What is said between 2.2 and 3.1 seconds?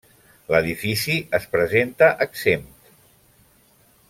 exempt.